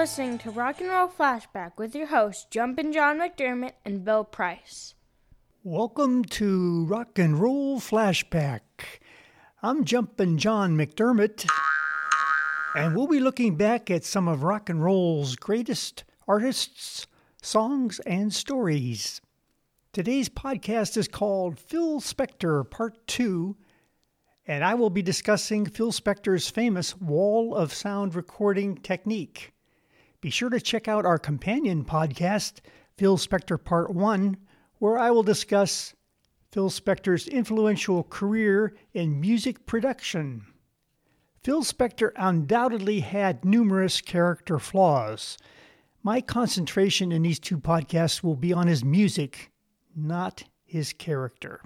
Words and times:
Listening 0.00 0.38
to 0.38 0.50
Rock 0.50 0.80
and 0.80 0.88
Roll 0.88 1.08
Flashback 1.08 1.72
with 1.76 1.94
your 1.94 2.06
hosts, 2.06 2.46
Jumpin' 2.50 2.90
John 2.90 3.18
McDermott 3.18 3.74
and 3.84 4.02
Bill 4.02 4.24
Price. 4.24 4.94
Welcome 5.62 6.24
to 6.24 6.86
Rock 6.86 7.18
and 7.18 7.38
Roll 7.38 7.78
Flashback. 7.78 8.60
I'm 9.62 9.84
Jumpin' 9.84 10.38
John 10.38 10.74
McDermott, 10.74 11.46
and 12.74 12.96
we'll 12.96 13.08
be 13.08 13.20
looking 13.20 13.56
back 13.56 13.90
at 13.90 14.02
some 14.02 14.26
of 14.26 14.42
rock 14.42 14.70
and 14.70 14.82
roll's 14.82 15.36
greatest 15.36 16.04
artists, 16.26 17.06
songs, 17.42 17.98
and 18.06 18.32
stories. 18.32 19.20
Today's 19.92 20.30
podcast 20.30 20.96
is 20.96 21.08
called 21.08 21.58
Phil 21.58 22.00
Spector 22.00 22.68
Part 22.70 23.06
2 23.06 23.54
and 24.46 24.64
I 24.64 24.72
will 24.72 24.88
be 24.88 25.02
discussing 25.02 25.66
Phil 25.66 25.92
Spector's 25.92 26.48
famous 26.48 26.96
wall 26.96 27.54
of 27.54 27.74
sound 27.74 28.14
recording 28.14 28.78
technique. 28.78 29.52
Be 30.20 30.28
sure 30.28 30.50
to 30.50 30.60
check 30.60 30.86
out 30.86 31.06
our 31.06 31.18
companion 31.18 31.82
podcast, 31.82 32.60
Phil 32.98 33.16
Spector 33.16 33.62
Part 33.62 33.94
1, 33.94 34.36
where 34.78 34.98
I 34.98 35.10
will 35.10 35.22
discuss 35.22 35.94
Phil 36.52 36.68
Spector's 36.68 37.26
influential 37.26 38.02
career 38.02 38.74
in 38.92 39.18
music 39.18 39.64
production. 39.64 40.44
Phil 41.42 41.62
Spector 41.62 42.10
undoubtedly 42.16 43.00
had 43.00 43.46
numerous 43.46 44.02
character 44.02 44.58
flaws. 44.58 45.38
My 46.02 46.20
concentration 46.20 47.12
in 47.12 47.22
these 47.22 47.38
two 47.38 47.56
podcasts 47.56 48.22
will 48.22 48.36
be 48.36 48.52
on 48.52 48.66
his 48.66 48.84
music, 48.84 49.50
not 49.96 50.44
his 50.66 50.92
character. 50.92 51.62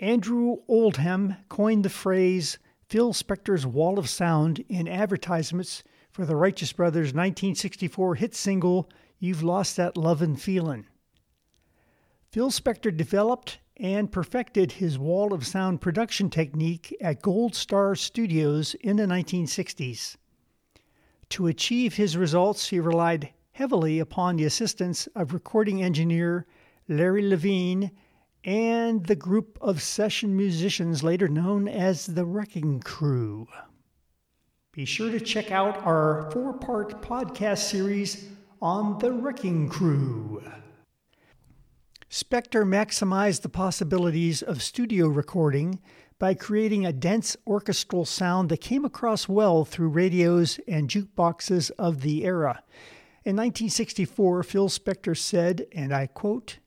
Andrew 0.00 0.56
Oldham 0.66 1.36
coined 1.48 1.84
the 1.84 1.90
phrase 1.90 2.58
Phil 2.88 3.12
Spector's 3.12 3.64
wall 3.64 4.00
of 4.00 4.08
sound 4.08 4.64
in 4.68 4.88
advertisements 4.88 5.84
for 6.12 6.26
the 6.26 6.36
Righteous 6.36 6.74
Brothers' 6.74 7.14
1964 7.14 8.16
hit 8.16 8.34
single, 8.34 8.90
You've 9.18 9.42
Lost 9.42 9.78
That 9.78 9.96
Lovin' 9.96 10.36
Feelin'. 10.36 10.84
Phil 12.30 12.50
Spector 12.50 12.94
developed 12.94 13.60
and 13.78 14.12
perfected 14.12 14.72
his 14.72 14.98
wall 14.98 15.32
of 15.32 15.46
sound 15.46 15.80
production 15.80 16.28
technique 16.28 16.94
at 17.00 17.22
Gold 17.22 17.54
Star 17.54 17.94
Studios 17.96 18.74
in 18.74 18.96
the 18.96 19.06
1960s. 19.06 20.16
To 21.30 21.46
achieve 21.46 21.94
his 21.94 22.14
results, 22.14 22.68
he 22.68 22.78
relied 22.78 23.32
heavily 23.52 23.98
upon 23.98 24.36
the 24.36 24.44
assistance 24.44 25.06
of 25.14 25.32
recording 25.32 25.82
engineer 25.82 26.46
Larry 26.88 27.26
Levine 27.26 27.90
and 28.44 29.06
the 29.06 29.16
group 29.16 29.56
of 29.62 29.80
session 29.80 30.36
musicians 30.36 31.02
later 31.02 31.28
known 31.28 31.68
as 31.68 32.04
the 32.04 32.26
Wrecking 32.26 32.80
Crew. 32.80 33.48
Be 34.74 34.86
sure 34.86 35.10
to 35.10 35.20
check 35.20 35.50
out 35.50 35.84
our 35.84 36.30
four 36.30 36.54
part 36.54 37.02
podcast 37.02 37.58
series 37.58 38.30
on 38.62 38.98
the 39.00 39.12
Wrecking 39.12 39.68
Crew. 39.68 40.42
Spector 42.10 42.64
maximized 42.64 43.42
the 43.42 43.50
possibilities 43.50 44.40
of 44.40 44.62
studio 44.62 45.08
recording 45.08 45.78
by 46.18 46.32
creating 46.32 46.86
a 46.86 46.92
dense 46.94 47.36
orchestral 47.46 48.06
sound 48.06 48.48
that 48.48 48.62
came 48.62 48.86
across 48.86 49.28
well 49.28 49.66
through 49.66 49.88
radios 49.88 50.58
and 50.66 50.88
jukeboxes 50.88 51.70
of 51.78 52.00
the 52.00 52.24
era. 52.24 52.62
In 53.26 53.36
1964, 53.36 54.42
Phil 54.42 54.70
Spector 54.70 55.14
said, 55.14 55.66
and 55.72 55.92
I 55.92 56.06
quote, 56.06 56.60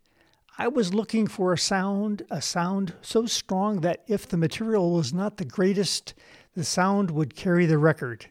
I 0.60 0.68
was 0.68 0.94
looking 0.94 1.26
for 1.26 1.54
a 1.54 1.58
sound, 1.58 2.22
a 2.30 2.40
sound 2.40 2.94
so 3.02 3.26
strong 3.26 3.82
that 3.82 4.04
if 4.08 4.28
the 4.28 4.38
material 4.38 4.94
was 4.94 5.12
not 5.12 5.38
the 5.38 5.44
greatest, 5.44 6.14
the 6.56 6.64
sound 6.64 7.12
would 7.12 7.36
carry 7.36 7.66
the 7.66 7.78
record. 7.78 8.28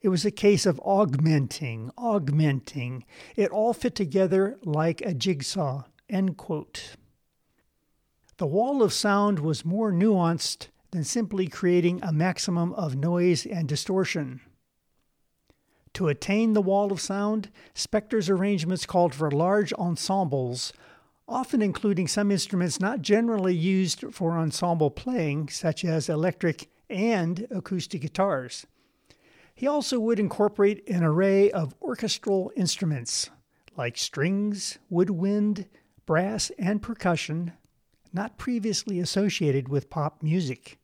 It 0.00 0.08
was 0.08 0.24
a 0.24 0.30
case 0.30 0.66
of 0.66 0.80
augmenting, 0.84 1.90
augmenting. 1.96 3.04
It 3.36 3.50
all 3.50 3.72
fit 3.72 3.94
together 3.94 4.58
like 4.62 5.00
a 5.00 5.14
jigsaw. 5.14 5.84
End 6.08 6.36
quote. 6.36 6.96
The 8.38 8.46
wall 8.46 8.82
of 8.82 8.92
sound 8.92 9.38
was 9.38 9.64
more 9.64 9.92
nuanced 9.92 10.68
than 10.90 11.04
simply 11.04 11.46
creating 11.46 12.02
a 12.02 12.12
maximum 12.12 12.72
of 12.74 12.96
noise 12.96 13.46
and 13.46 13.68
distortion. 13.68 14.40
To 15.94 16.08
attain 16.08 16.52
the 16.52 16.62
wall 16.62 16.92
of 16.92 17.00
sound, 17.00 17.50
Spector's 17.74 18.28
arrangements 18.28 18.84
called 18.84 19.14
for 19.14 19.30
large 19.30 19.72
ensembles 19.74 20.72
often 21.28 21.60
including 21.60 22.06
some 22.06 22.30
instruments 22.30 22.80
not 22.80 23.02
generally 23.02 23.54
used 23.54 24.04
for 24.12 24.38
ensemble 24.38 24.90
playing, 24.90 25.48
such 25.48 25.84
as 25.84 26.08
electric 26.08 26.68
and 26.88 27.46
acoustic 27.50 28.02
guitars. 28.02 28.66
He 29.54 29.66
also 29.66 29.98
would 29.98 30.20
incorporate 30.20 30.86
an 30.88 31.02
array 31.02 31.50
of 31.50 31.74
orchestral 31.80 32.52
instruments 32.56 33.30
like 33.76 33.96
strings, 33.96 34.78
woodwind, 34.88 35.66
brass, 36.06 36.50
and 36.58 36.80
percussion, 36.80 37.52
not 38.12 38.38
previously 38.38 39.00
associated 39.00 39.68
with 39.68 39.90
pop 39.90 40.22
music. 40.22 40.78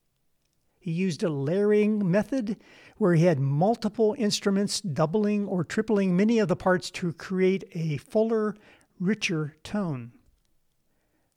He 0.79 0.91
used 0.91 1.23
a 1.23 1.31
layering 1.31 2.11
method 2.11 2.57
where 2.99 3.15
he 3.15 3.25
had 3.25 3.39
multiple 3.39 4.15
instruments 4.19 4.81
doubling 4.81 5.47
or 5.47 5.65
tripling 5.65 6.17
many 6.17 6.39
of 6.39 6.49
the 6.49 6.57
parts 6.57 6.91
to 6.91 7.13
create 7.13 7.65
a 7.73 7.99
fuller, 7.99 8.57
richer 8.99 9.57
tone. 9.63 10.13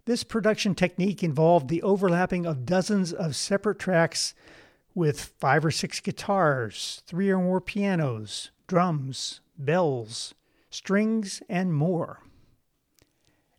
This 0.06 0.24
production 0.24 0.76
technique 0.76 1.24
involved 1.24 1.68
the 1.68 1.82
overlapping 1.82 2.46
of 2.46 2.66
dozens 2.66 3.12
of 3.12 3.36
separate 3.36 3.80
tracks 3.80 4.36
with 4.94 5.20
five 5.40 5.66
or 5.66 5.72
six 5.72 6.00
guitars, 6.00 7.02
three 7.08 7.30
or 7.32 7.40
more 7.40 7.60
pianos, 7.60 8.52
drums, 8.68 9.42
bells, 9.58 10.36
strings, 10.70 11.42
and 11.50 11.74
more. 11.74 12.22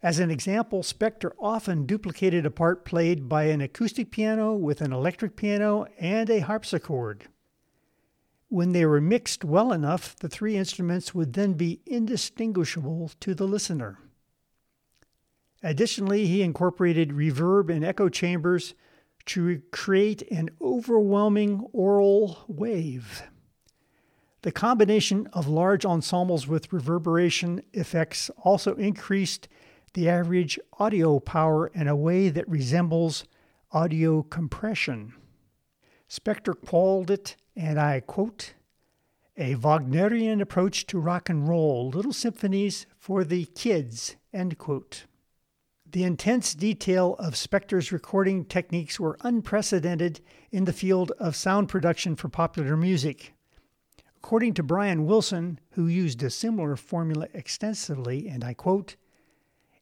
As 0.03 0.21
an 0.21 0.31
example, 0.31 0.83
Spector 0.83 1.33
often 1.41 1.85
duplicated 1.85 2.47
a 2.47 2.51
part 2.51 2.85
played 2.85 3.29
by 3.29 3.45
an 3.45 3.61
acoustic 3.61 4.13
piano 4.13 4.55
with 4.55 4.81
an 4.81 4.93
electric 4.93 5.35
piano 5.35 5.87
and 5.99 6.31
a 6.31 6.41
harpsichord. 6.41 7.25
When 8.49 8.71
they 8.71 8.87
were 8.87 9.01
mixed 9.01 9.43
well 9.43 9.73
enough, 9.73 10.15
the 10.15 10.29
three 10.29 10.57
instruments 10.57 11.13
would 11.13 11.33
then 11.33 11.55
be 11.55 11.81
indistinguishable 11.87 13.11
to 13.19 13.35
the 13.35 13.49
listener. 13.49 13.99
Additionally, 15.67 16.29
he 16.29 16.43
incorporated 16.43 17.11
reverb 17.11 17.75
and 17.75 17.85
echo 17.85 18.09
chambers 18.09 18.75
to 19.25 19.61
create 19.73 20.23
an 20.31 20.49
overwhelming 20.63 21.67
aural 21.73 22.45
wave. 22.47 23.25
The 24.43 24.53
combination 24.53 25.27
of 25.33 25.49
large 25.49 25.85
ensembles 25.85 26.47
with 26.47 26.73
reverberation 26.73 27.65
effects 27.73 28.31
also 28.45 28.77
increased 28.77 29.49
the 29.95 30.09
average 30.09 30.57
audio 30.79 31.19
power 31.19 31.67
in 31.75 31.89
a 31.89 31.97
way 31.97 32.29
that 32.29 32.49
resembles 32.49 33.25
audio 33.73 34.23
compression. 34.23 35.15
Spector 36.09 36.55
called 36.65 37.11
it, 37.11 37.35
and 37.57 37.81
I 37.81 37.99
quote, 37.99 38.55
a 39.37 39.57
Wagnerian 39.57 40.41
approach 40.41 40.87
to 40.87 41.01
rock 41.01 41.29
and 41.29 41.49
roll, 41.49 41.91
little 41.91 42.13
symphonies 42.13 42.87
for 42.97 43.25
the 43.25 43.47
kids, 43.47 44.15
end 44.33 44.59
quote. 44.59 45.07
The 45.97 46.05
intense 46.05 46.53
detail 46.53 47.15
of 47.19 47.37
Spector's 47.37 47.91
recording 47.91 48.45
techniques 48.45 49.01
were 49.01 49.17
unprecedented 49.23 50.21
in 50.53 50.67
the 50.67 50.75
field 50.75 51.11
of 51.13 51.35
sound 51.35 51.71
production 51.71 52.17
for 52.17 52.29
popular 52.29 52.77
music. 52.77 53.33
According 54.19 54.53
to 54.55 54.63
Brian 54.63 55.07
Wilson, 55.07 55.59
who 55.71 55.87
used 55.87 56.23
a 56.23 56.29
similar 56.29 56.77
formula 56.77 57.29
extensively, 57.33 58.29
and 58.29 58.45
I 58.45 58.53
quote, 58.53 58.97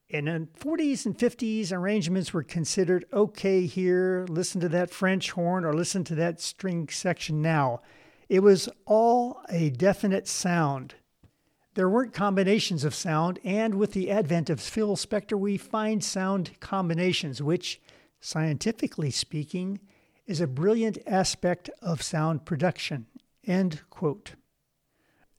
in 0.09 0.27
the 0.27 0.47
40s 0.57 1.05
and 1.05 1.19
50s, 1.19 1.73
arrangements 1.73 2.33
were 2.33 2.45
considered 2.45 3.07
okay 3.13 3.67
here, 3.67 4.25
listen 4.29 4.61
to 4.61 4.69
that 4.69 4.91
French 4.91 5.33
horn 5.33 5.65
or 5.65 5.75
listen 5.75 6.05
to 6.05 6.15
that 6.15 6.41
string 6.41 6.89
section 6.91 7.43
now. 7.43 7.81
It 8.29 8.39
was 8.39 8.69
all 8.87 9.41
a 9.49 9.71
definite 9.71 10.29
sound. 10.29 10.95
There 11.75 11.89
weren't 11.89 12.13
combinations 12.13 12.85
of 12.85 12.95
sound, 12.95 13.41
and 13.43 13.75
with 13.75 13.93
the 13.93 14.09
advent 14.09 14.49
of 14.49 14.61
Phil 14.61 14.97
Spector, 14.97 15.37
we 15.37 15.57
find 15.57 16.05
sound 16.05 16.53
combinations, 16.61 17.43
which, 17.43 17.81
scientifically 18.21 19.11
speaking, 19.11 19.81
is 20.25 20.41
a 20.41 20.47
brilliant 20.47 20.99
aspect 21.05 21.69
of 21.83 22.01
sound 22.01 22.45
production. 22.45 23.07
End 23.45 23.81
quote. 23.91 24.35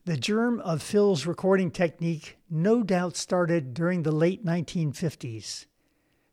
The 0.03 0.17
germ 0.17 0.59
of 0.59 0.83
Phil's 0.83 1.25
recording 1.25 1.71
technique 1.71 2.37
no 2.49 2.83
doubt 2.83 3.15
started 3.15 3.73
during 3.73 4.03
the 4.03 4.11
late 4.11 4.45
1950s. 4.45 5.65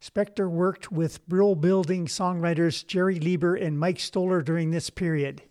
Spector 0.00 0.50
worked 0.50 0.90
with 0.90 1.26
Brill 1.28 1.54
Building 1.54 2.06
songwriters 2.06 2.84
Jerry 2.84 3.20
Leiber 3.20 3.54
and 3.54 3.78
Mike 3.78 4.00
Stoller 4.00 4.42
during 4.42 4.72
this 4.72 4.90
period. 4.90 5.42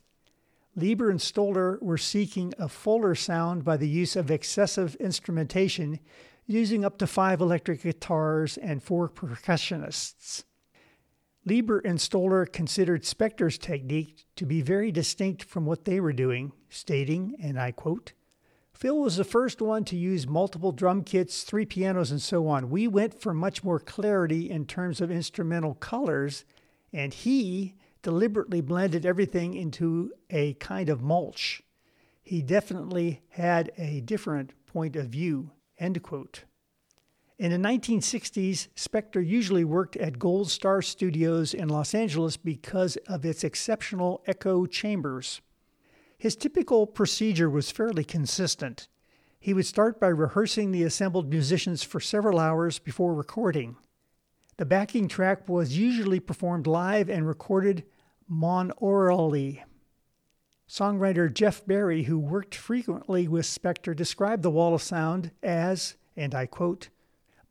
Leiber 0.75 1.09
and 1.09 1.21
Stoller 1.21 1.77
were 1.81 1.97
seeking 1.97 2.53
a 2.57 2.69
fuller 2.69 3.13
sound 3.13 3.65
by 3.65 3.77
the 3.77 3.89
use 3.89 4.15
of 4.15 4.31
excessive 4.31 4.95
instrumentation, 4.95 5.99
using 6.45 6.85
up 6.85 6.97
to 6.97 7.07
five 7.07 7.41
electric 7.41 7.83
guitars 7.83 8.57
and 8.57 8.81
four 8.81 9.09
percussionists. 9.09 10.43
Leiber 11.45 11.79
and 11.79 11.99
Stoller 11.99 12.45
considered 12.45 13.03
Spector's 13.03 13.57
technique 13.57 14.25
to 14.35 14.45
be 14.45 14.61
very 14.61 14.91
distinct 14.91 15.43
from 15.43 15.65
what 15.65 15.85
they 15.85 15.99
were 15.99 16.13
doing, 16.13 16.51
stating, 16.69 17.35
and 17.41 17.59
I 17.59 17.71
quote, 17.71 18.13
Phil 18.73 18.97
was 18.97 19.17
the 19.17 19.23
first 19.23 19.61
one 19.61 19.83
to 19.85 19.97
use 19.97 20.25
multiple 20.25 20.71
drum 20.71 21.03
kits, 21.03 21.43
three 21.43 21.65
pianos, 21.65 22.11
and 22.11 22.21
so 22.21 22.47
on. 22.47 22.69
We 22.69 22.87
went 22.87 23.19
for 23.19 23.33
much 23.33 23.63
more 23.63 23.79
clarity 23.79 24.49
in 24.49 24.65
terms 24.65 25.01
of 25.01 25.11
instrumental 25.11 25.75
colors, 25.75 26.45
and 26.93 27.13
he 27.13 27.75
deliberately 28.01 28.61
blended 28.61 29.05
everything 29.05 29.53
into 29.53 30.11
a 30.29 30.53
kind 30.55 30.89
of 30.89 31.01
mulch. 31.01 31.61
He 32.23 32.41
definitely 32.41 33.21
had 33.29 33.71
a 33.77 34.01
different 34.01 34.53
point 34.65 34.95
of 34.95 35.07
view. 35.07 35.51
End 35.77 36.01
quote. 36.01 36.43
In 37.37 37.51
the 37.51 37.57
1960s, 37.57 38.67
Spector 38.75 39.25
usually 39.25 39.63
worked 39.63 39.97
at 39.97 40.19
Gold 40.19 40.51
Star 40.51 40.81
Studios 40.83 41.55
in 41.55 41.69
Los 41.69 41.95
Angeles 41.95 42.37
because 42.37 42.97
of 43.07 43.25
its 43.25 43.43
exceptional 43.43 44.21
echo 44.27 44.67
chambers. 44.67 45.41
His 46.19 46.35
typical 46.35 46.85
procedure 46.85 47.49
was 47.49 47.71
fairly 47.71 48.03
consistent. 48.03 48.87
He 49.39 49.55
would 49.55 49.65
start 49.65 49.99
by 49.99 50.09
rehearsing 50.09 50.71
the 50.71 50.83
assembled 50.83 51.31
musicians 51.31 51.81
for 51.81 51.99
several 51.99 52.37
hours 52.37 52.77
before 52.77 53.15
recording. 53.15 53.75
The 54.57 54.65
backing 54.65 55.07
track 55.07 55.49
was 55.49 55.75
usually 55.75 56.19
performed 56.19 56.67
live 56.67 57.09
and 57.09 57.27
recorded 57.27 57.85
monaurally. 58.31 59.61
Songwriter 60.69 61.31
Jeff 61.33 61.65
Barry, 61.65 62.03
who 62.03 62.17
worked 62.17 62.55
frequently 62.55 63.27
with 63.27 63.45
Spector, 63.45 63.93
described 63.93 64.41
the 64.41 64.49
wall 64.49 64.73
of 64.73 64.81
sound 64.81 65.31
as, 65.43 65.95
and 66.15 66.33
I 66.33 66.45
quote, 66.45 66.89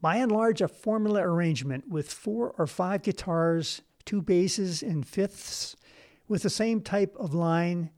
by 0.00 0.16
and 0.16 0.32
large, 0.32 0.62
a 0.62 0.68
formula 0.68 1.20
arrangement 1.22 1.88
with 1.88 2.10
four 2.10 2.54
or 2.56 2.66
five 2.66 3.02
guitars, 3.02 3.82
two 4.06 4.22
basses 4.22 4.82
in 4.82 5.02
fifths, 5.02 5.76
with 6.26 6.42
the 6.42 6.48
same 6.48 6.80
type 6.80 7.14
of 7.18 7.34
line 7.34 7.90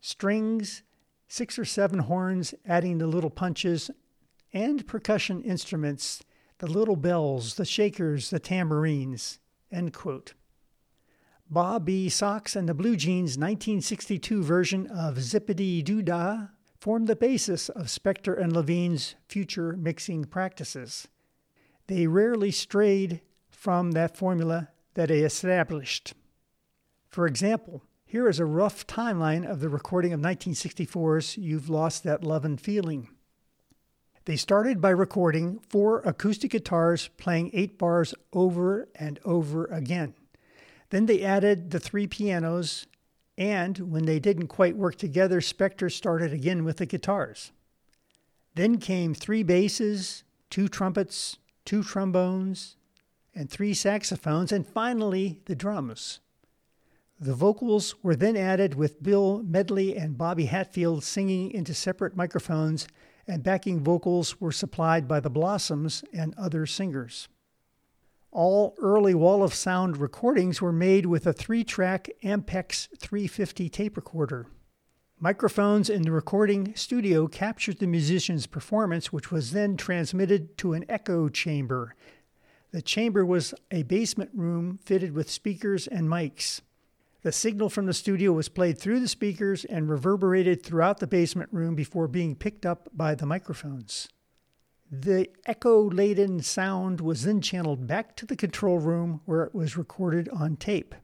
strings, 0.00 0.82
six 1.28 1.58
or 1.58 1.66
seven 1.66 1.98
horns, 1.98 2.54
adding 2.66 2.96
the 2.96 3.06
little 3.06 3.28
punches, 3.28 3.90
and 4.54 4.86
percussion 4.86 5.42
instruments, 5.42 6.22
the 6.58 6.66
little 6.66 6.96
bells, 6.96 7.56
the 7.56 7.66
shakers, 7.66 8.30
the 8.30 8.40
tambourines. 8.40 9.38
End 9.70 9.92
quote. 9.92 10.32
Bob 11.52 11.84
B. 11.84 12.06
Soxx 12.06 12.54
and 12.54 12.68
the 12.68 12.74
Blue 12.74 12.94
Jeans 12.94 13.36
1962 13.36 14.40
version 14.44 14.86
of 14.86 15.16
Zippity 15.16 15.82
Doo 15.82 16.00
Dah 16.00 16.46
formed 16.78 17.08
the 17.08 17.16
basis 17.16 17.68
of 17.68 17.86
Spector 17.86 18.40
and 18.40 18.52
Levine's 18.52 19.16
future 19.26 19.72
mixing 19.76 20.26
practices. 20.26 21.08
They 21.88 22.06
rarely 22.06 22.52
strayed 22.52 23.20
from 23.48 23.90
that 23.92 24.16
formula 24.16 24.68
that 24.94 25.08
they 25.08 25.22
established. 25.22 26.14
For 27.08 27.26
example, 27.26 27.82
here 28.06 28.28
is 28.28 28.38
a 28.38 28.44
rough 28.44 28.86
timeline 28.86 29.44
of 29.44 29.58
the 29.58 29.68
recording 29.68 30.12
of 30.12 30.20
1964's 30.20 31.36
You've 31.36 31.68
Lost 31.68 32.04
That 32.04 32.22
Lovin' 32.22 32.58
Feeling. 32.58 33.08
They 34.24 34.36
started 34.36 34.80
by 34.80 34.90
recording 34.90 35.58
four 35.68 35.98
acoustic 36.02 36.52
guitars 36.52 37.08
playing 37.16 37.50
eight 37.52 37.76
bars 37.76 38.14
over 38.32 38.88
and 38.94 39.18
over 39.24 39.64
again. 39.64 40.14
Then 40.90 41.06
they 41.06 41.22
added 41.22 41.70
the 41.70 41.80
three 41.80 42.06
pianos, 42.06 42.86
and 43.38 43.78
when 43.78 44.04
they 44.04 44.18
didn't 44.18 44.48
quite 44.48 44.76
work 44.76 44.96
together, 44.96 45.40
Spector 45.40 45.90
started 45.90 46.32
again 46.32 46.64
with 46.64 46.76
the 46.76 46.86
guitars. 46.86 47.52
Then 48.54 48.78
came 48.78 49.14
three 49.14 49.42
basses, 49.42 50.24
two 50.50 50.68
trumpets, 50.68 51.38
two 51.64 51.82
trombones, 51.82 52.76
and 53.34 53.48
three 53.48 53.72
saxophones, 53.72 54.50
and 54.50 54.66
finally 54.66 55.40
the 55.46 55.54
drums. 55.54 56.20
The 57.20 57.34
vocals 57.34 57.94
were 58.02 58.16
then 58.16 58.36
added 58.36 58.74
with 58.74 59.02
Bill 59.02 59.42
Medley 59.44 59.96
and 59.96 60.18
Bobby 60.18 60.46
Hatfield 60.46 61.04
singing 61.04 61.50
into 61.52 61.74
separate 61.74 62.16
microphones, 62.16 62.88
and 63.28 63.42
backing 63.42 63.84
vocals 63.84 64.40
were 64.40 64.50
supplied 64.50 65.06
by 65.06 65.20
the 65.20 65.30
Blossoms 65.30 66.02
and 66.12 66.34
other 66.36 66.66
singers. 66.66 67.28
All 68.32 68.76
early 68.78 69.12
Wall 69.12 69.42
of 69.42 69.52
Sound 69.52 69.96
recordings 69.96 70.62
were 70.62 70.70
made 70.70 71.04
with 71.04 71.26
a 71.26 71.32
three 71.32 71.64
track 71.64 72.08
Ampex 72.22 72.86
350 72.96 73.68
tape 73.68 73.96
recorder. 73.96 74.46
Microphones 75.18 75.90
in 75.90 76.02
the 76.02 76.12
recording 76.12 76.72
studio 76.76 77.26
captured 77.26 77.80
the 77.80 77.88
musician's 77.88 78.46
performance, 78.46 79.12
which 79.12 79.32
was 79.32 79.50
then 79.50 79.76
transmitted 79.76 80.56
to 80.58 80.74
an 80.74 80.84
echo 80.88 81.28
chamber. 81.28 81.96
The 82.70 82.80
chamber 82.80 83.26
was 83.26 83.52
a 83.72 83.82
basement 83.82 84.30
room 84.32 84.78
fitted 84.84 85.12
with 85.12 85.28
speakers 85.28 85.88
and 85.88 86.08
mics. 86.08 86.60
The 87.22 87.32
signal 87.32 87.68
from 87.68 87.86
the 87.86 87.92
studio 87.92 88.32
was 88.32 88.48
played 88.48 88.78
through 88.78 89.00
the 89.00 89.08
speakers 89.08 89.64
and 89.64 89.90
reverberated 89.90 90.62
throughout 90.62 91.00
the 91.00 91.08
basement 91.08 91.52
room 91.52 91.74
before 91.74 92.06
being 92.06 92.36
picked 92.36 92.64
up 92.64 92.88
by 92.94 93.16
the 93.16 93.26
microphones. 93.26 94.08
The 94.92 95.28
echo 95.46 95.88
laden 95.88 96.42
sound 96.42 97.00
was 97.00 97.22
then 97.22 97.40
channeled 97.40 97.86
back 97.86 98.16
to 98.16 98.26
the 98.26 98.34
control 98.34 98.80
room 98.80 99.20
where 99.24 99.44
it 99.44 99.54
was 99.54 99.76
recorded 99.76 100.28
on 100.30 100.56
tape. 100.56 100.96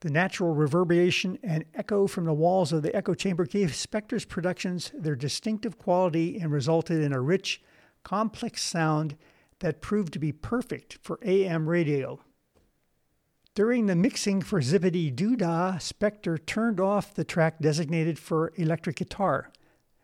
The 0.00 0.10
natural 0.10 0.54
reverberation 0.54 1.38
and 1.42 1.64
echo 1.72 2.08
from 2.08 2.24
the 2.24 2.32
walls 2.32 2.72
of 2.72 2.82
the 2.82 2.94
echo 2.96 3.14
chamber 3.14 3.44
gave 3.44 3.70
Spector's 3.70 4.24
productions 4.24 4.90
their 4.92 5.14
distinctive 5.14 5.78
quality 5.78 6.40
and 6.40 6.50
resulted 6.50 7.00
in 7.00 7.12
a 7.12 7.20
rich, 7.20 7.62
complex 8.02 8.62
sound 8.62 9.16
that 9.60 9.80
proved 9.80 10.12
to 10.14 10.18
be 10.18 10.32
perfect 10.32 10.98
for 11.00 11.20
AM 11.22 11.68
radio. 11.68 12.18
During 13.54 13.86
the 13.86 13.94
mixing 13.94 14.40
for 14.40 14.60
Zippity 14.60 15.14
Doo 15.14 15.36
Dah, 15.36 15.74
Spector 15.74 16.44
turned 16.44 16.80
off 16.80 17.14
the 17.14 17.24
track 17.24 17.60
designated 17.60 18.18
for 18.18 18.52
electric 18.56 18.96
guitar. 18.96 19.52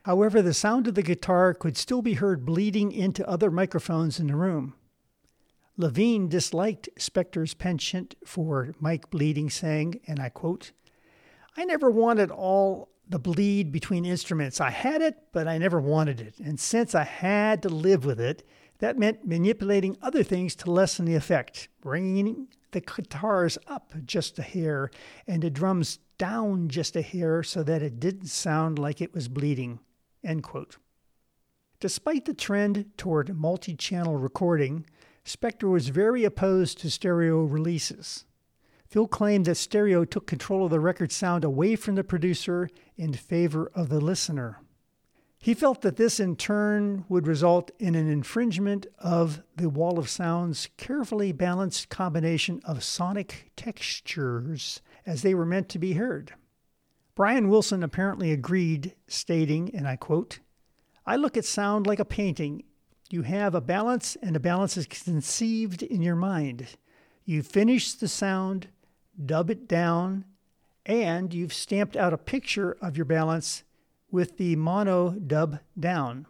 However, 0.06 0.41
the 0.41 0.55
sound 0.55 0.87
of 0.87 0.94
the 0.94 1.03
guitar 1.03 1.53
could 1.53 1.76
still 1.76 2.00
be 2.00 2.14
heard 2.14 2.47
bleeding 2.47 2.93
into 2.93 3.29
other 3.29 3.50
microphones 3.50 4.20
in 4.20 4.29
the 4.29 4.37
room. 4.37 4.75
Levine 5.76 6.29
disliked 6.29 6.88
Spector's 6.97 7.55
penchant 7.55 8.14
for 8.25 8.73
mic 8.81 9.10
bleeding, 9.10 9.51
saying, 9.51 9.98
and 10.06 10.20
I 10.20 10.29
quote, 10.29 10.70
I 11.56 11.65
never 11.65 11.91
wanted 11.91 12.31
all 12.31 12.89
the 13.08 13.19
bleed 13.19 13.72
between 13.72 14.05
instruments. 14.05 14.60
I 14.60 14.70
had 14.70 15.03
it, 15.03 15.17
but 15.32 15.48
I 15.48 15.58
never 15.58 15.81
wanted 15.81 16.20
it. 16.20 16.39
And 16.39 16.60
since 16.60 16.94
I 16.94 17.03
had 17.03 17.60
to 17.63 17.69
live 17.69 18.05
with 18.05 18.20
it, 18.20 18.46
that 18.79 18.96
meant 18.96 19.27
manipulating 19.27 19.96
other 20.01 20.22
things 20.22 20.55
to 20.56 20.70
lessen 20.70 21.05
the 21.06 21.17
effect, 21.17 21.67
bringing 21.81 22.46
the 22.70 22.81
guitars 22.81 23.58
up 23.67 23.93
just 24.05 24.39
a 24.39 24.43
hair 24.43 24.89
and 25.27 25.43
the 25.43 25.51
drums 25.51 25.98
down 26.17 26.69
just 26.69 26.94
a 26.94 27.03
hair 27.03 27.43
so 27.43 27.65
that 27.65 27.82
it 27.82 27.98
didn't 27.98 28.29
sound 28.29 28.79
like 28.79 29.01
it 29.01 29.13
was 29.13 29.27
bleeding. 29.27 29.81
End 30.25 30.43
quote. 30.43 30.79
Despite 31.81 32.25
the 32.25 32.35
trend 32.35 32.87
toward 32.96 33.37
multi 33.37 33.75
channel 33.75 34.17
recording, 34.17 34.87
Spector 35.25 35.70
was 35.70 35.89
very 35.89 36.25
opposed 36.25 36.79
to 36.79 36.91
stereo 36.91 37.43
releases. 37.43 38.25
Phil 38.89 39.08
claimed 39.08 39.46
that 39.46 39.56
stereo 39.56 40.05
took 40.05 40.27
control 40.27 40.65
of 40.65 40.70
the 40.70 40.81
record 40.81 41.11
sound 41.11 41.44
away 41.44 41.77
from 41.77 41.96
the 41.96 42.05
producer 42.05 42.69
in 42.96 43.13
favor 43.13 43.70
of 43.75 43.89
the 43.89 44.01
listener. 44.01 44.61
He 45.39 45.55
felt 45.55 45.82
that 45.82 45.96
this 45.96 46.19
in 46.19 46.37
turn 46.37 47.05
would 47.08 47.27
result 47.27 47.70
in 47.79 47.94
an 47.94 48.08
infringement 48.08 48.87
of 48.99 49.43
the 49.56 49.69
Wall 49.69 49.99
of 49.99 50.08
Sound's 50.08 50.69
carefully 50.77 51.31
balanced 51.32 51.89
combination 51.89 52.61
of 52.65 52.82
sonic 52.82 53.53
textures 53.56 54.81
as 55.05 55.23
they 55.23 55.35
were 55.35 55.46
meant 55.46 55.69
to 55.70 55.79
be 55.79 55.93
heard. 55.93 56.32
Brian 57.17 57.49
Wilson 57.49 57.82
apparently 57.82 58.31
agreed, 58.31 58.94
stating, 59.08 59.75
and 59.75 59.89
I 59.89 59.96
quote, 59.96 60.41
I 61.06 61.17
look 61.17 61.39
at 61.39 61.46
sound 61.46 61.87
like 61.87 61.99
a 61.99 62.05
painting. 62.05 62.65
You 63.08 63.23
have 63.23 63.55
a 63.55 63.61
balance, 63.63 64.19
and 64.20 64.35
the 64.35 64.41
balance 64.41 64.77
is 64.77 64.87
conceived 64.87 65.82
in 65.82 66.03
your 66.03 66.15
mind. 66.15 66.77
You 67.25 67.43
finish 67.43 67.94
the 67.94 68.06
sound, 68.06 68.69
dub 69.25 69.49
it 69.49 69.67
down, 69.67 70.27
and 70.85 71.32
you've 71.32 71.55
stamped 71.55 71.96
out 71.96 72.13
a 72.13 72.19
picture 72.19 72.77
of 72.82 72.99
your 72.99 73.06
balance 73.06 73.65
with 74.11 74.37
the 74.37 74.55
mono 74.55 75.13
dub 75.13 75.61
down. 75.79 76.27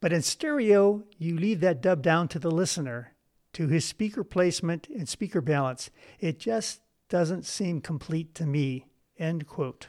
But 0.00 0.12
in 0.12 0.22
stereo, 0.22 1.02
you 1.18 1.36
leave 1.36 1.58
that 1.60 1.82
dub 1.82 2.02
down 2.02 2.28
to 2.28 2.38
the 2.38 2.52
listener, 2.52 3.14
to 3.54 3.66
his 3.66 3.84
speaker 3.84 4.22
placement 4.22 4.86
and 4.90 5.08
speaker 5.08 5.40
balance. 5.40 5.90
It 6.20 6.38
just 6.38 6.82
doesn't 7.08 7.46
seem 7.46 7.80
complete 7.80 8.32
to 8.36 8.46
me. 8.46 8.86
End 9.18 9.48
quote. 9.48 9.88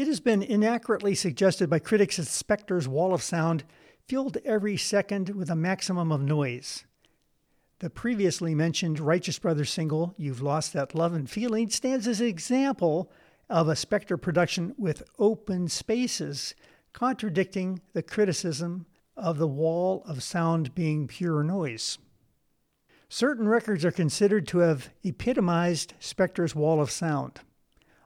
It 0.00 0.06
has 0.06 0.18
been 0.18 0.42
inaccurately 0.42 1.14
suggested 1.14 1.68
by 1.68 1.78
critics 1.78 2.16
that 2.16 2.22
Spector's 2.22 2.88
wall 2.88 3.12
of 3.12 3.22
sound 3.22 3.64
filled 4.08 4.38
every 4.46 4.78
second 4.78 5.28
with 5.28 5.50
a 5.50 5.54
maximum 5.54 6.10
of 6.10 6.22
noise. 6.22 6.86
The 7.80 7.90
previously 7.90 8.54
mentioned 8.54 8.98
Righteous 8.98 9.38
Brothers 9.38 9.68
single, 9.68 10.14
You've 10.16 10.40
Lost 10.40 10.72
That 10.72 10.94
Lovin' 10.94 11.26
Feeling, 11.26 11.68
stands 11.68 12.08
as 12.08 12.22
an 12.22 12.28
example 12.28 13.12
of 13.50 13.68
a 13.68 13.74
Spector 13.74 14.18
production 14.18 14.74
with 14.78 15.02
open 15.18 15.68
spaces, 15.68 16.54
contradicting 16.94 17.82
the 17.92 18.02
criticism 18.02 18.86
of 19.18 19.36
the 19.36 19.46
wall 19.46 20.02
of 20.06 20.22
sound 20.22 20.74
being 20.74 21.08
pure 21.08 21.42
noise. 21.42 21.98
Certain 23.10 23.46
records 23.46 23.84
are 23.84 23.92
considered 23.92 24.48
to 24.48 24.60
have 24.60 24.88
epitomized 25.04 25.92
Spector's 26.00 26.54
wall 26.54 26.80
of 26.80 26.90
sound. 26.90 27.40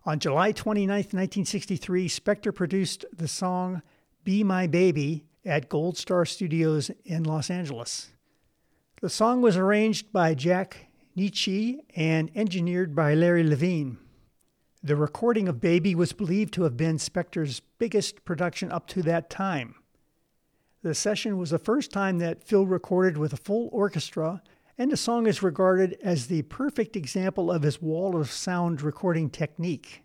On 0.07 0.19
July 0.19 0.53
29, 0.53 0.87
1963, 0.89 2.09
Spector 2.11 2.55
produced 2.55 3.07
the 3.11 3.27
song 3.27 3.81
Be 4.23 4.45
My 4.45 4.67
Baby 4.67 5.25
at 5.47 5.71
Gold 5.71 5.97
Star 5.97 6.27
Studios 6.27 6.91
in 7.07 7.25
Los 7.25 7.49
Angeles. 7.49 8.11
The 9.01 9.09
song 9.09 9.41
was 9.41 9.57
arranged 9.57 10.13
by 10.13 10.35
Jack 10.35 10.89
Nitzsche 11.17 11.79
and 11.97 12.31
engineered 12.35 12.95
by 12.95 13.15
Larry 13.15 13.45
Levine. 13.45 13.97
The 14.83 14.95
recording 14.95 15.49
of 15.49 15.63
Baby 15.63 15.95
was 15.95 16.13
believed 16.13 16.53
to 16.55 16.65
have 16.65 16.77
been 16.77 16.99
Spector's 16.99 17.61
biggest 17.79 18.27
production 18.27 18.71
up 18.71 18.87
to 18.89 19.03
that 19.05 19.31
time. 19.31 19.75
The 20.83 20.95
session 20.95 21.39
was 21.39 21.49
the 21.49 21.59
first 21.59 21.91
time 21.91 22.19
that 22.19 22.43
Phil 22.43 22.67
recorded 22.67 23.17
with 23.17 23.33
a 23.33 23.39
full 23.39 23.71
orchestra, 23.73 24.43
and 24.77 24.91
the 24.91 24.97
song 24.97 25.27
is 25.27 25.43
regarded 25.43 25.97
as 26.03 26.27
the 26.27 26.43
perfect 26.43 26.97
example 26.97 27.51
of 27.51 27.63
his 27.63 27.81
wall 27.81 28.17
of 28.17 28.31
sound 28.31 28.83
recording 28.83 29.31
technique. 29.31 30.03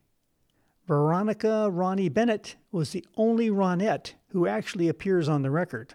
Veronica 0.87 1.69
Ronnie 1.69 2.09
Bennett 2.09 2.55
was 2.71 2.91
the 2.91 3.05
only 3.15 3.49
Ronette 3.49 4.13
who 4.29 4.47
actually 4.47 4.87
appears 4.87 5.29
on 5.29 5.41
the 5.41 5.51
record. 5.51 5.93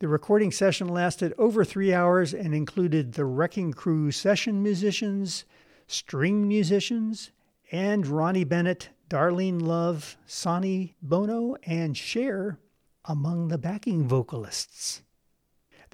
The 0.00 0.08
recording 0.08 0.50
session 0.50 0.88
lasted 0.88 1.32
over 1.38 1.64
three 1.64 1.94
hours 1.94 2.34
and 2.34 2.54
included 2.54 3.12
the 3.12 3.24
Wrecking 3.24 3.72
Crew 3.72 4.10
session 4.10 4.62
musicians, 4.62 5.44
string 5.86 6.48
musicians, 6.48 7.30
and 7.70 8.06
Ronnie 8.06 8.44
Bennett, 8.44 8.90
Darlene 9.08 9.62
Love, 9.62 10.16
Sonny 10.26 10.94
Bono, 11.00 11.56
and 11.64 11.96
Cher 11.96 12.58
among 13.04 13.48
the 13.48 13.58
backing 13.58 14.08
vocalists. 14.08 15.02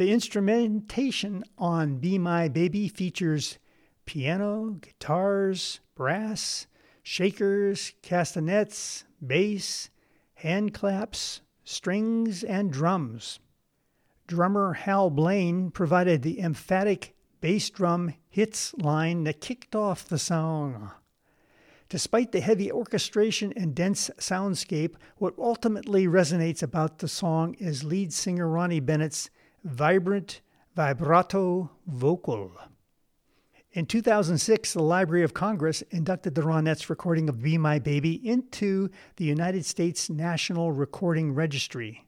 The 0.01 0.13
instrumentation 0.13 1.45
on 1.59 1.99
Be 1.99 2.17
My 2.17 2.49
Baby 2.49 2.89
features 2.89 3.59
piano, 4.07 4.79
guitars, 4.81 5.81
brass, 5.95 6.67
shakers, 7.03 7.93
castanets, 8.01 9.05
bass, 9.21 9.91
hand 10.37 10.73
claps, 10.73 11.43
strings, 11.65 12.43
and 12.43 12.73
drums. 12.73 13.41
Drummer 14.27 14.73
Hal 14.73 15.11
Blaine 15.11 15.71
provided 15.71 16.23
the 16.23 16.41
emphatic 16.41 17.15
bass 17.43 17.69
drum 17.69 18.15
hits 18.31 18.73
line 18.79 19.25
that 19.25 19.43
kicked 19.43 19.77
off 19.77 20.09
the 20.09 20.19
song. 20.19 20.93
Despite 21.91 22.33
the 22.33 22.41
heavy 22.41 22.73
orchestration 22.73 23.53
and 23.55 23.75
dense 23.75 24.09
soundscape, 24.17 24.95
what 25.19 25.35
ultimately 25.39 26.07
resonates 26.07 26.63
about 26.63 27.01
the 27.01 27.09
song 27.09 27.53
is 27.59 27.85
lead 27.85 28.15
singer 28.15 28.49
Ronnie 28.49 28.81
Bennett's 28.81 29.29
vibrant 29.65 30.41
vibrato 30.75 31.71
vocal. 31.87 32.53
In 33.73 33.87
2006, 33.87 34.73
the 34.73 34.83
Library 34.83 35.23
of 35.23 35.33
Congress 35.33 35.83
inducted 35.91 36.35
the 36.35 36.43
Ronettes' 36.43 36.91
recording 36.91 37.29
of 37.29 37.41
Be 37.41 37.57
My 37.57 37.79
Baby 37.79 38.15
into 38.27 38.91
the 39.17 39.25
United 39.25 39.65
States 39.65 40.11
National 40.11 40.73
Recording 40.73 41.35
Registry. 41.35 42.05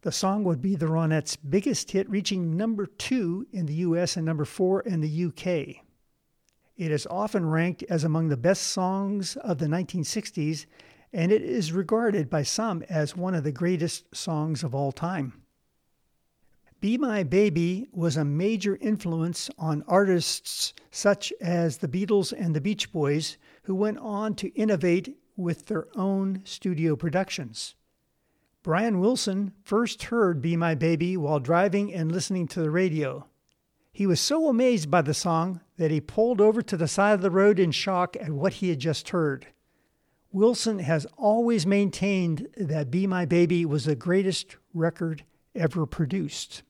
The 0.00 0.12
song 0.12 0.44
would 0.44 0.62
be 0.62 0.74
the 0.74 0.86
Ronettes' 0.86 1.36
biggest 1.48 1.90
hit, 1.90 2.08
reaching 2.08 2.56
number 2.56 2.86
two 2.86 3.46
in 3.52 3.66
the 3.66 3.74
US 3.74 4.16
and 4.16 4.24
number 4.24 4.44
four 4.46 4.80
in 4.80 5.00
the 5.00 5.24
UK. 5.26 5.84
It 6.76 6.90
is 6.90 7.06
often 7.10 7.44
ranked 7.44 7.84
as 7.90 8.02
among 8.02 8.28
the 8.28 8.36
best 8.36 8.62
songs 8.62 9.36
of 9.36 9.58
the 9.58 9.66
1960s, 9.66 10.64
and 11.12 11.30
it 11.30 11.42
is 11.42 11.72
regarded 11.72 12.30
by 12.30 12.44
some 12.44 12.82
as 12.88 13.14
one 13.14 13.34
of 13.34 13.44
the 13.44 13.52
greatest 13.52 14.16
songs 14.16 14.64
of 14.64 14.74
all 14.74 14.90
time. 14.90 15.41
Be 16.82 16.98
My 16.98 17.22
Baby 17.22 17.86
was 17.92 18.16
a 18.16 18.24
major 18.24 18.76
influence 18.80 19.48
on 19.56 19.84
artists 19.86 20.74
such 20.90 21.32
as 21.40 21.76
the 21.76 21.86
Beatles 21.86 22.32
and 22.36 22.56
the 22.56 22.60
Beach 22.60 22.90
Boys, 22.90 23.38
who 23.62 23.74
went 23.76 23.98
on 23.98 24.34
to 24.34 24.52
innovate 24.54 25.16
with 25.36 25.66
their 25.66 25.86
own 25.94 26.42
studio 26.42 26.96
productions. 26.96 27.76
Brian 28.64 28.98
Wilson 28.98 29.52
first 29.62 30.02
heard 30.02 30.42
Be 30.42 30.56
My 30.56 30.74
Baby 30.74 31.16
while 31.16 31.38
driving 31.38 31.94
and 31.94 32.10
listening 32.10 32.48
to 32.48 32.60
the 32.60 32.70
radio. 32.72 33.28
He 33.92 34.04
was 34.04 34.20
so 34.20 34.48
amazed 34.48 34.90
by 34.90 35.02
the 35.02 35.14
song 35.14 35.60
that 35.76 35.92
he 35.92 36.00
pulled 36.00 36.40
over 36.40 36.62
to 36.62 36.76
the 36.76 36.88
side 36.88 37.12
of 37.12 37.22
the 37.22 37.30
road 37.30 37.60
in 37.60 37.70
shock 37.70 38.16
at 38.16 38.32
what 38.32 38.54
he 38.54 38.70
had 38.70 38.80
just 38.80 39.10
heard. 39.10 39.46
Wilson 40.32 40.80
has 40.80 41.06
always 41.16 41.64
maintained 41.64 42.48
that 42.56 42.90
Be 42.90 43.06
My 43.06 43.24
Baby 43.24 43.64
was 43.64 43.84
the 43.84 43.94
greatest 43.94 44.56
record 44.74 45.22
ever 45.54 45.86
produced. 45.86 46.64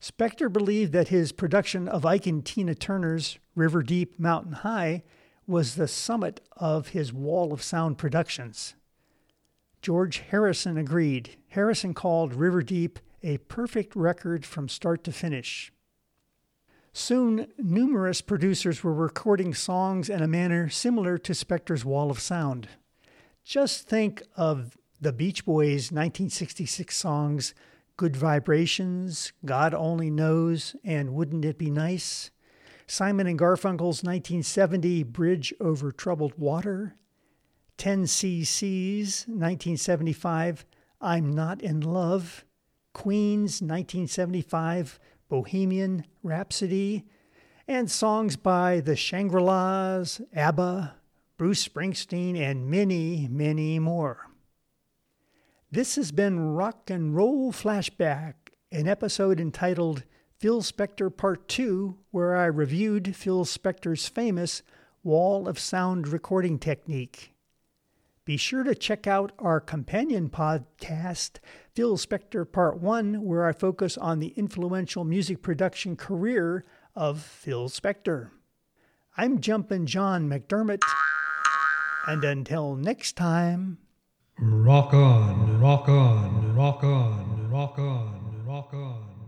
Spector 0.00 0.50
believed 0.50 0.92
that 0.92 1.08
his 1.08 1.32
production 1.32 1.86
of 1.86 2.06
Ike 2.06 2.26
and 2.26 2.44
Tina 2.44 2.74
Turner's 2.74 3.38
River 3.54 3.82
Deep, 3.82 4.18
Mountain 4.18 4.52
High 4.52 5.02
was 5.46 5.74
the 5.74 5.88
summit 5.88 6.40
of 6.56 6.88
his 6.88 7.12
wall 7.12 7.52
of 7.52 7.62
sound 7.62 7.98
productions. 7.98 8.74
George 9.82 10.18
Harrison 10.30 10.78
agreed. 10.78 11.36
Harrison 11.48 11.92
called 11.92 12.34
River 12.34 12.62
Deep 12.62 12.98
a 13.22 13.38
perfect 13.38 13.94
record 13.94 14.46
from 14.46 14.68
start 14.68 15.04
to 15.04 15.12
finish. 15.12 15.72
Soon, 16.92 17.46
numerous 17.58 18.20
producers 18.20 18.82
were 18.82 18.94
recording 18.94 19.54
songs 19.54 20.08
in 20.08 20.22
a 20.22 20.28
manner 20.28 20.68
similar 20.68 21.18
to 21.18 21.32
Spector's 21.32 21.84
Wall 21.84 22.10
of 22.10 22.18
Sound. 22.18 22.68
Just 23.44 23.86
think 23.86 24.22
of 24.36 24.76
the 25.00 25.12
Beach 25.12 25.44
Boys' 25.44 25.92
1966 25.92 26.96
songs 26.96 27.54
Good 28.00 28.16
Vibrations, 28.16 29.34
God 29.44 29.74
Only 29.74 30.08
Knows, 30.08 30.74
and 30.82 31.12
Wouldn't 31.12 31.44
It 31.44 31.58
Be 31.58 31.70
Nice? 31.70 32.30
Simon 32.86 33.26
and 33.26 33.38
Garfunkel's 33.38 34.02
1970 34.02 35.02
Bridge 35.02 35.52
Over 35.60 35.92
Troubled 35.92 36.32
Water, 36.38 36.96
10cc's 37.76 39.26
1975 39.28 40.64
I'm 40.98 41.30
Not 41.34 41.60
in 41.60 41.82
Love, 41.82 42.46
Queen's 42.94 43.60
1975 43.60 44.98
Bohemian 45.28 46.06
Rhapsody, 46.22 47.04
and 47.68 47.90
songs 47.90 48.34
by 48.34 48.80
the 48.80 48.96
Shangri 48.96 49.42
La's, 49.42 50.22
ABBA, 50.34 50.94
Bruce 51.36 51.68
Springsteen, 51.68 52.40
and 52.40 52.70
many, 52.70 53.28
many 53.30 53.78
more. 53.78 54.29
This 55.72 55.94
has 55.94 56.10
been 56.10 56.40
Rock 56.40 56.90
and 56.90 57.14
Roll 57.14 57.52
Flashback, 57.52 58.34
an 58.72 58.88
episode 58.88 59.38
entitled 59.38 60.02
Phil 60.36 60.62
Spector 60.62 61.16
Part 61.16 61.46
2, 61.46 61.96
where 62.10 62.34
I 62.34 62.46
reviewed 62.46 63.14
Phil 63.14 63.44
Spector's 63.44 64.08
famous 64.08 64.64
Wall 65.04 65.46
of 65.46 65.60
Sound 65.60 66.08
recording 66.08 66.58
technique. 66.58 67.34
Be 68.24 68.36
sure 68.36 68.64
to 68.64 68.74
check 68.74 69.06
out 69.06 69.30
our 69.38 69.60
companion 69.60 70.28
podcast, 70.28 71.38
Phil 71.72 71.96
Spector 71.96 72.50
Part 72.50 72.80
1, 72.80 73.22
where 73.22 73.46
I 73.46 73.52
focus 73.52 73.96
on 73.96 74.18
the 74.18 74.34
influential 74.36 75.04
music 75.04 75.40
production 75.40 75.94
career 75.94 76.64
of 76.96 77.22
Phil 77.22 77.68
Spector. 77.68 78.30
I'm 79.16 79.40
Jumpin' 79.40 79.86
John 79.86 80.28
McDermott, 80.28 80.82
and 82.08 82.24
until 82.24 82.74
next 82.74 83.12
time. 83.12 83.78
Rock 84.42 84.94
on, 84.94 85.60
rock 85.60 85.88
on, 85.90 86.56
rock 86.56 86.82
on, 86.84 87.50
rock 87.50 87.78
on, 87.78 88.46
rock 88.46 88.72
on. 88.72 89.19